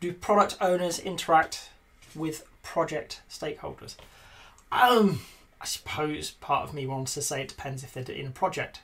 [0.00, 1.70] do product owners interact
[2.14, 3.96] with project stakeholders?
[4.70, 5.20] Um,
[5.60, 8.80] I suppose part of me wants to say it depends if they're in a project.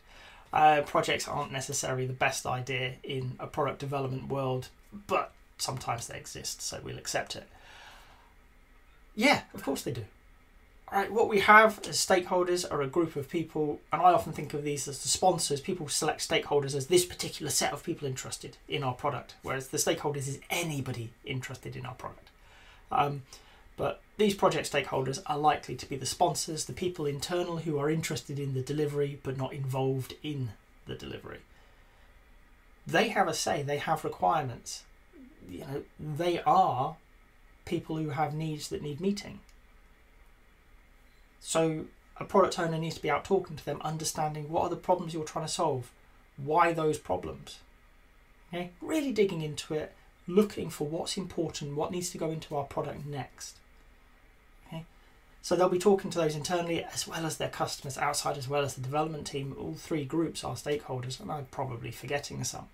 [0.53, 4.69] Uh, projects aren't necessarily the best idea in a product development world,
[5.07, 7.49] but sometimes they exist, so we'll accept it.
[9.17, 10.05] Yeah, of course they do.
[10.95, 14.63] What we have as stakeholders are a group of people, and I often think of
[14.63, 15.61] these as the sponsors.
[15.61, 19.77] People select stakeholders as this particular set of people interested in our product, whereas the
[19.79, 22.29] stakeholders is anybody interested in our product.
[22.93, 23.23] Um,
[23.77, 27.91] but these project stakeholders are likely to be the sponsors, the people internal who are
[27.91, 30.51] interested in the delivery but not involved in
[30.87, 31.41] the delivery.
[32.87, 34.85] They have a say, they have requirements.
[35.51, 36.97] You know, they are
[37.65, 39.41] people who have needs that need meeting.
[41.47, 41.85] So
[42.17, 45.13] a product owner needs to be out talking to them, understanding what are the problems
[45.13, 45.91] you're trying to solve,
[46.39, 47.59] why those problems.
[48.49, 48.71] Okay?
[48.81, 49.93] Really digging into it,
[50.27, 53.59] looking for what's important, what needs to go into our product next.
[54.67, 54.87] Okay?
[55.43, 58.63] So they'll be talking to those internally as well as their customers outside, as well
[58.63, 59.55] as the development team.
[59.61, 62.69] All three groups are stakeholders, and I'm probably forgetting some.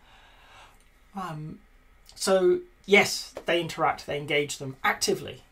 [1.17, 1.59] Um,
[2.15, 5.43] so yes, they interact, they engage them actively.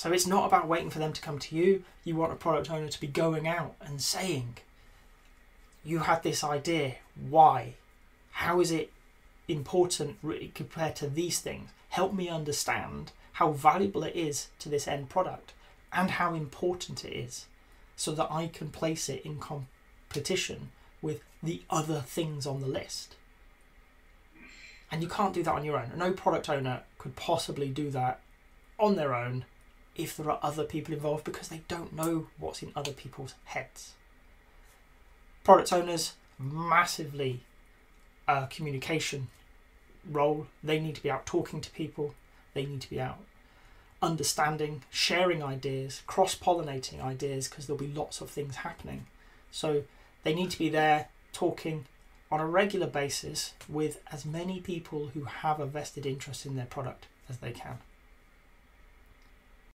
[0.00, 1.84] So it's not about waiting for them to come to you.
[2.04, 4.56] You want a product owner to be going out and saying,
[5.84, 6.96] "You had this idea.
[7.14, 7.74] Why?
[8.30, 8.94] How is it
[9.46, 10.22] important
[10.54, 11.68] compared to these things.
[11.90, 15.52] Help me understand how valuable it is to this end product
[15.92, 17.46] and how important it is
[17.94, 20.70] so that I can place it in competition
[21.02, 23.16] with the other things on the list.
[24.90, 25.92] And you can't do that on your own.
[25.94, 28.20] No product owner could possibly do that
[28.78, 29.44] on their own
[29.96, 33.94] if there are other people involved because they don't know what's in other people's heads.
[35.44, 37.40] Product owners massively
[38.28, 39.28] uh, communication
[40.10, 40.46] role.
[40.62, 42.14] They need to be out talking to people,
[42.54, 43.18] they need to be out
[44.02, 49.06] understanding, sharing ideas, cross pollinating ideas, because there'll be lots of things happening.
[49.50, 49.82] So
[50.22, 51.86] they need to be there talking
[52.30, 56.66] on a regular basis with as many people who have a vested interest in their
[56.66, 57.78] product as they can.